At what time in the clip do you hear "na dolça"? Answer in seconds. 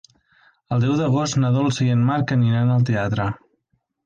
1.43-1.85